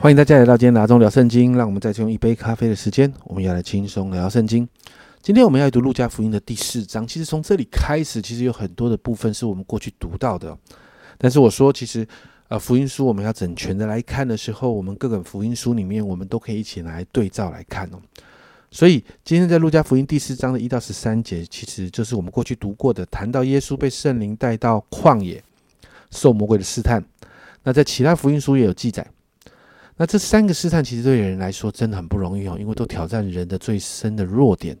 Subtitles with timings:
[0.00, 4.66] 欢迎大家来到今天拿中聊圣经，让我们再次用一杯咖啡的时间，我们要来轻松聊圣经。
[5.20, 7.04] 今天我们要读路加福音的第四章。
[7.04, 10.56] 其实从这里开始，其实有很多的部分是我们过去读到的。
[11.18, 12.06] 但是我说，其实
[12.46, 17.98] 呃，福音书我们要整全的来看的时候，我们各个福音书里面，我们都可以一起来对照来看哦。
[18.70, 25.42] 所以今天在路加福音第四章的一到十三节，其实就是我们过去读过的，谈到耶稣被圣灵带到旷野
[26.12, 27.04] 受魔鬼的试探。
[27.64, 29.04] 那在其他福音书也有记载。
[29.98, 34.74] 那这三个试探其实对人来说真的很不容易哦，因为都挑战人的最深的弱点。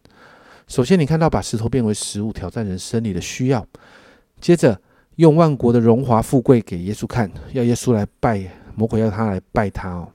[0.68, 3.60] 首先，你看到把石头变为食物，挑战人生理的需要；
[4.40, 4.80] 接着，
[5.16, 10.08] 用万国的荣华富贵给耶稣看，要耶稣来拜魔鬼，要他来拜他哦。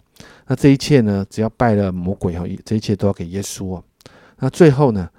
[0.47, 3.83] 那这一切呢，只要拜了魔鬼哦，这一切都要给耶稣哦。
[4.39, 5.09] 那最后呢，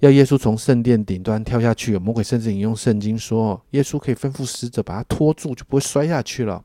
[0.00, 6.62] 要耶稣从圣殿顶端跳下去，魔鬼甚至引用圣经说，耶稣可以吩咐使者把他拖住，就不会摔下去了。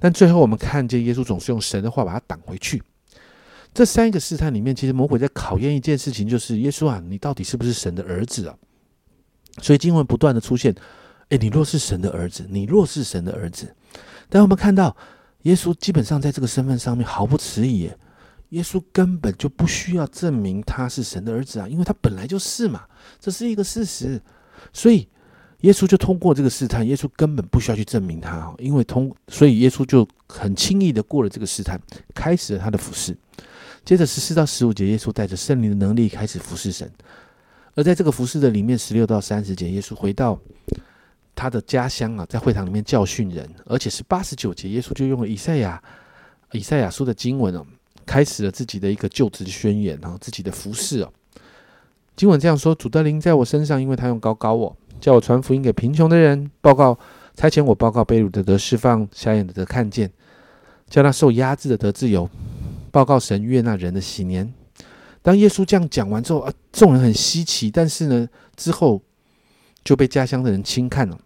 [0.00, 2.80] 但最后，我们看见耶稣总是用神的话把他挡回去。
[3.74, 8.56] 这三个试探里面，其实魔鬼在考验一件事情，就是耶稣啊，你到底是不是神的儿子啊？
[9.60, 10.74] 所以经文不断的出现，
[11.30, 13.74] 哎，你若是神的儿子，你若是神的儿子。
[14.28, 14.96] 但我们看到
[15.42, 17.90] 耶稣基本上在这个身份上面毫不迟疑，
[18.50, 22.84] 耶稣根本就不需要证明他是神的儿子啊，因为他本来就是嘛，
[23.18, 24.22] 这是一个事实。
[24.72, 25.08] 所以。
[25.62, 31.80] 耶稣就通过这个试探，耶稣根本不需要去证明他，因为通，所以耶稣就很轻易的过了这个试探，
[32.14, 33.16] 开始了他的服侍。
[33.84, 36.88] 接着十四到十五节，耶稣带着圣灵的能力开始服侍神。
[37.74, 40.38] 而在这个服侍的里面，十六到三十节，耶稣回到
[41.34, 45.82] 他的家乡啊，在会堂里面教训人，而且是八十九节，耶稣就用了以赛亚
[46.52, 47.66] 以赛亚书的经文哦，
[48.06, 51.12] 开始了自己的一个就职宣言，然后自己的服侍哦。
[52.14, 54.76] 经文这样说：主的灵在我身上，因为他用高高我。
[55.00, 56.98] 叫我传福音给贫穷的人，报告
[57.34, 60.10] 差遣我报告被掳的得释放，瞎眼的得看见，
[60.88, 62.28] 叫那受压制的得自由，
[62.90, 64.52] 报告神悦纳人的喜年。
[65.22, 69.02] 当耶稣这样讲完之后啊，众人很稀奇，但是呢，之后
[69.84, 71.18] 就被家乡的人轻看了。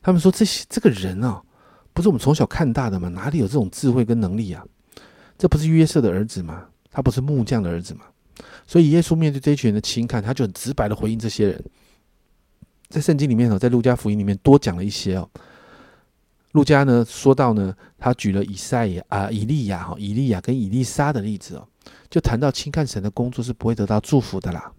[0.00, 1.40] 他们说：“这些这个人啊，
[1.92, 3.08] 不是我们从小看大的吗？
[3.08, 4.64] 哪里有这种智慧跟能力啊？
[5.38, 6.64] 这不是约瑟的儿子吗？
[6.90, 8.00] 他不是木匠的儿子吗？”
[8.66, 11.64] 所以耶稣面对这群人的轻看，他就很直白的回应这些人。
[12.92, 15.26] 在圣经里面哦，在路加福音里面多讲了一些哦。
[16.52, 21.66] 路加呢说到呢，他举了以赛亚啊、以利亚哈、以利亚跟以利沙的例子哦，
[22.10, 24.70] 就谈到轻看神的工作是不会得到祝福的啦。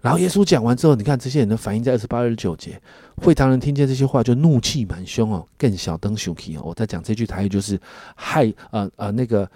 [0.00, 2.82] 然后耶稣讲完之后，你看这些人的反应在二十八、二十九节，
[3.18, 6.62] 会堂人听见这些话就怒气满胸哦，更小灯羞气哦。
[6.64, 7.80] 我在讲这句台语就是
[8.16, 9.48] 害呃呃那个，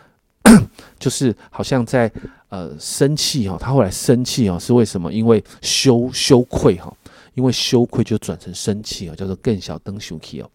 [1.01, 2.09] 就是好像在
[2.51, 5.13] 呃生气哦，他后来生气哦是为什么？
[5.13, 6.97] 因为羞羞愧哈。
[7.37, 10.51] 因为羞愧就转成生气哦，叫做更小灯羞气哦，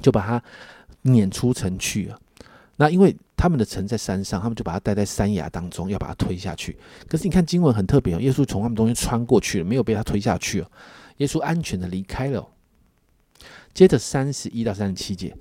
[0.00, 0.42] 就把他
[1.02, 2.18] 撵出城去了。
[2.76, 6.76] 那因为他们的城在山上，他们就把他带在山崖当中，要把他推下去。
[7.08, 10.70] 可是你看经文很特别哦，耶稣从他们中间穿过去了，没有被他推下去哦。
[11.16, 12.48] 耶稣安全的离开了。
[13.74, 15.34] 接着三十一到三十七节，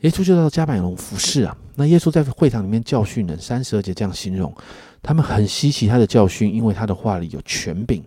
[0.00, 1.56] 耶稣就到加百隆服侍啊。
[1.76, 4.54] 那耶稣在会堂里面教训人，三十二节这样形容，
[5.02, 8.04] 他们很稀奇他的教训，因为他的话里有权柄。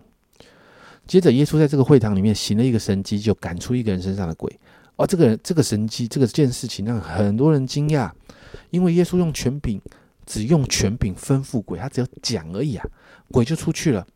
[1.06, 4.58] 接着，耶稣在这个会堂里面行了一个神迹，就赶出一个人身上的鬼。
[4.96, 8.10] 哦，这个人这个神迹这个件事情让很多人惊讶，
[8.70, 9.80] 因为耶稣用权柄，
[10.24, 12.86] 只用权柄吩咐鬼，他只要讲而已啊，
[13.30, 14.06] 鬼就出去了。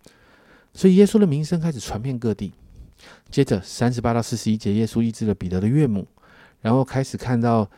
[0.73, 2.53] 所以耶稣的名声开始传遍各地。
[3.31, 6.07] 接着三十八到四十一节，耶稣医治了彼得的岳母，
[6.61, 7.69] 然后开始看到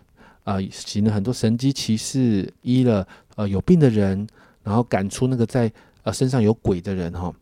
[0.45, 3.07] 啊，行了很多神迹奇事，医了
[3.37, 4.27] 呃有病的人，
[4.63, 5.73] 然后赶出那个在
[6.03, 7.35] 呃身上有鬼的人哈。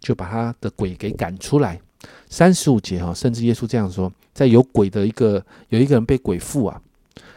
[0.00, 1.80] 就把他的鬼给赶出来。
[2.28, 6.80] 三十五节哈，甚至耶稣这样说：在有鬼的一个有一个人被鬼附啊。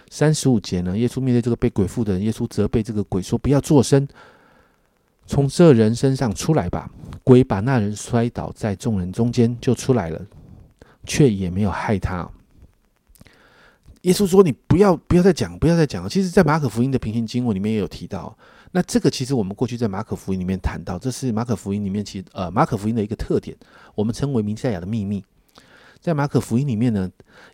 [0.10, 4.08] 三十五节呢，耶稣面对这个被鬼附的人，耶稣责备这个鬼说：“不要作声，
[5.28, 6.90] 从这人身上出来吧。”
[7.24, 10.20] 鬼把那人摔倒在众人中间，就出来了，
[11.06, 12.28] 却也没有害他。
[14.04, 18.36] 耶稣说：“你不要不要再讲，不要再讲了。”其实，在马可福音的平行经文里面也有提到。
[18.72, 23.58] 那这个其实我们过去在马可福音里面谈到，这是马可福音里面其实呃马可福音的一个特点，
[23.96, 25.24] 我们称为弥赛亚的秘密。
[26.00, 27.10] 在马可福音里面呢，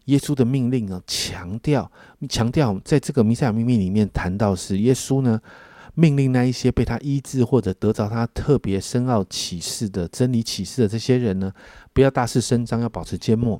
[0.05, 1.91] 耶稣的命令呢强调
[2.29, 5.41] 强调，在这个弥赛亚秘密里面谈到是耶稣呢
[5.95, 11.51] 命令那一些被他医治或者得着他特别深奥启示的真理启示的这些人呢，
[11.93, 13.59] 不要大肆声张，要保持缄默。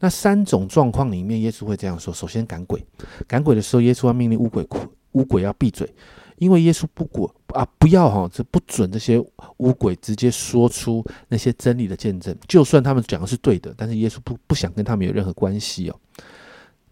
[0.00, 2.84] 那三种状况里面，耶稣会这样说：首先赶鬼，
[3.26, 4.66] 赶鬼的时候，耶稣要命令乌鬼
[5.12, 5.92] 乌鬼要闭嘴。
[6.36, 9.18] 因为耶稣不管啊，不要哈，这不准这些
[9.56, 15.98] 巫鬼直接说出那些真理的见证，就算他们讲的是对的，但是耶稣不不想跟他们有任何关系哦。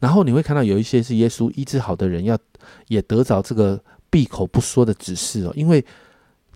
[0.00, 2.36] 然后你会看到有一些是耶稣医治好的人，要
[2.88, 3.80] 也得着这个
[4.10, 5.84] 闭口不说的指示哦，因为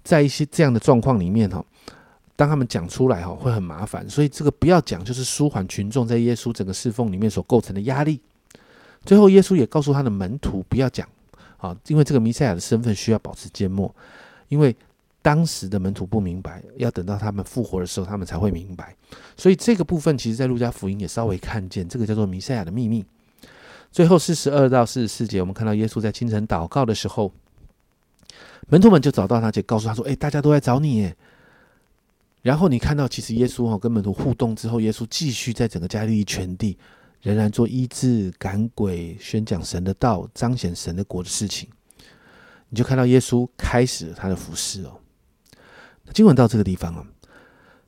[0.02, 1.64] 在一些这样的状况里面哈，
[2.40, 8.19] 当他们讲出来哈会很麻烦，所以这个不要讲，就是舒缓群众在耶稣整个侍奉里面所构成的压力。
[9.04, 11.06] 最后，耶稣也告诉他的门徒不要讲
[11.58, 13.94] 啊，因为这个弥赛亚的身份需要保持缄默，
[14.48, 14.75] 因为
[15.20, 18.96] 当时的门徒不明白，要等到他们复活的时候，他们才会明白。
[19.37, 23.04] 所以这个部分，其实在路加福音也稍微看见，这个叫做弥赛亚的秘密。
[23.92, 27.31] 最后四十二到四十四节，我们看到耶稣在清晨祷告的时候，
[28.69, 31.14] 门徒们就找到他，就告诉他说：“哎，大家都在找你。”耶。”
[32.42, 36.78] 然后你看到，其实耶稣哈跟门徒互动之后，耶稣继续在整个加利利全地
[37.20, 41.69] 仍然做医治、赶鬼、宣讲神的道、彰显神的国的事情。
[42.69, 44.98] 你就看到耶稣开始他的服侍哦。
[46.04, 47.04] 那经文到这个地方啊，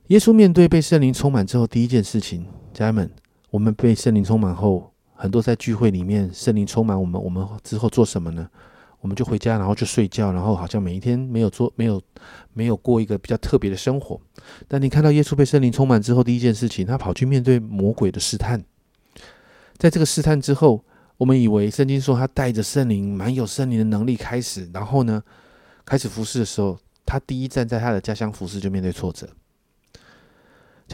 [0.07, 3.09] 耶稣面对被圣灵充满之后，第一件事情，家人们，
[3.49, 4.91] 我们被圣灵充满后。
[5.15, 8.49] 很多在聚会里面，圣灵充满我们，我们之后做什么呢？
[9.03, 12.01] 我们就回家，然后就睡觉，然后好像每一天没有做，没有
[12.53, 14.17] 没有过一个比较特别的生活。
[14.65, 18.63] 但你看到耶稣被圣灵充满之后，第一件事情，他跑去面对魔鬼的试探。
[19.77, 20.85] 在这个试探之后，
[21.17, 25.21] 我们以为圣经说他带着圣灵，满有圣灵的能力开始，然后呢，
[25.83, 29.27] 开始服侍的时候，他第一站在他的家乡服侍，就面对挫折。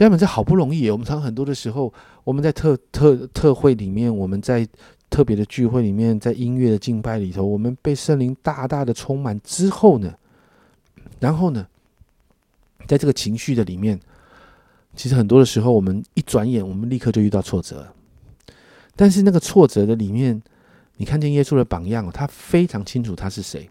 [0.00, 1.92] 家人们，这好不容易，我们常很多的时候，
[2.24, 4.66] 我们在特特特会里面，我们在
[5.10, 10.14] 特别的聚会里面，在音乐的敬拜里头，我们被圣灵大大的充满之后呢，
[11.18, 11.66] 然后呢，
[12.86, 14.00] 在这个情绪的里面，
[14.96, 17.86] 其实很多的时候，我们一转眼，我们立刻就遇到挫折。
[18.96, 20.42] 但是那个挫折的里面，
[20.96, 23.68] 你看见耶稣的榜样，他非常清楚他是谁，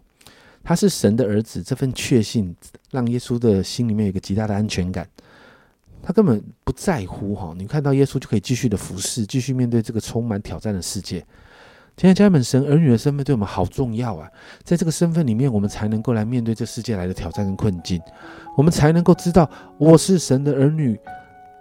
[0.62, 2.54] 他是神的儿子，这份确信
[2.92, 5.08] 让耶稣的心里面有一个极大的安全感。
[6.10, 11.20] 他根本不在乎哈，你看到耶稣就可以继续的服侍，继续面对这个充满挑战的世界。
[11.96, 14.28] 今天家人们，神儿女的身份对我们好重要啊！
[14.64, 18.02] 在这个身份里面，我们才能够来面对这世界来的挑战跟困境，
[18.56, 19.48] 我们才能够知道
[19.78, 20.98] 我是神的儿女。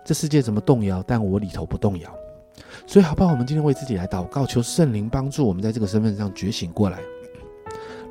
[0.03, 2.11] 这世界怎么动摇，但我里头不动摇。
[2.87, 3.31] 所以，好不好？
[3.31, 6.97] 我们今天为自己来祷告，求圣灵帮助我们在这个身份上觉醒过来。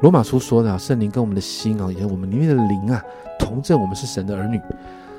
[0.02, 3.02] 罗马书说的，圣灵跟我们的心啊，也是我们里面的灵啊，
[3.40, 4.60] 同证我们是神的儿女。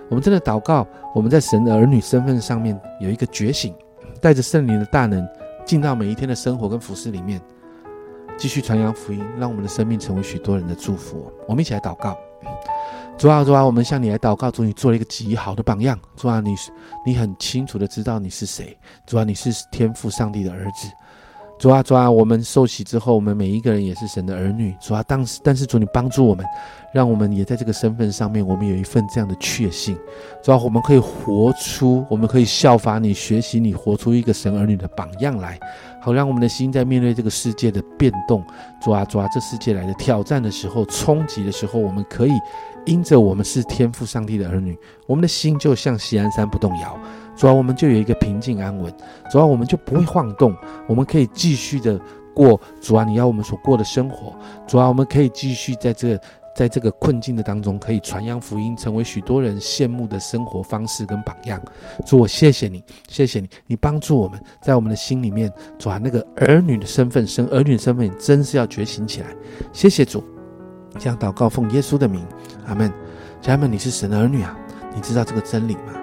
[0.09, 3.75] 我们真的祷告，我们在神的儿女身份上面有一个觉醒，
[4.19, 5.27] 带着圣灵的大能
[5.65, 7.39] 进到每一天的生活跟服饰里面，
[8.35, 11.31] 继续传扬福音，让我们的生命成为许多人的祝福。
[11.47, 12.17] 我们一起来祷告，
[13.17, 16.55] 主啊主啊，我们向你来祷告，主你做了一个极好的榜样，主啊你
[17.05, 18.75] 你很清楚的知道你是谁，
[19.05, 20.87] 主啊你是天父上帝的儿子。
[21.59, 24.73] 主啊，主啊，我们受洗之后，我们每一个人也是神的儿女。
[24.79, 26.45] 主啊，当时但是主你帮助我们，
[26.93, 29.97] 让我们也在这个身份上面，我们有一份这样的确信。
[30.41, 35.59] 主啊，我们可以活出，我们可以效法你，学习你，活出一个神儿女的榜样来，
[35.99, 38.41] 好让我们的心在面对这个世界的变动，
[38.81, 42.31] 主啊，主啊，这世界来的挑战的时候，冲击的时候，我们可以
[42.85, 44.77] 因着我们是天赋上帝的儿女，
[45.07, 46.97] 我们的心就像西安山不动摇。
[47.39, 48.93] 主要我们就有一个平静安稳，
[49.31, 50.53] 主要我们就不会晃动，
[50.87, 51.97] 我们可以继续的
[52.35, 54.35] 过主啊你要我们所过的生活，
[54.67, 56.19] 主要我们可以继续在这
[56.53, 61.61] 在这个困境的当中，可以传扬福音，成为许多人羡慕的生活方式跟榜样。
[62.05, 69.27] 主，我谢谢你，谢谢你，你帮助我们在我们的心里面，主啊那个儿女的身份，生儿女的身份真是要觉醒起来。
[69.71, 70.21] 谢谢主，
[70.97, 72.21] 这样祷告奉耶稣的名，
[72.65, 72.91] 阿门。
[73.41, 74.59] 家人们，你是神的儿女啊，
[74.93, 75.93] 你知道这个真理吗？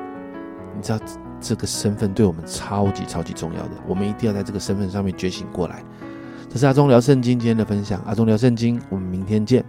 [0.74, 0.98] 你知道？
[1.48, 5.80] 这个身份对我们超级超级重要的，我们一定要在这个身份上面觉醒过来。
[6.52, 9.64] 这是阿忠聊圣经今天的分享，阿忠聊圣经，我们明天见。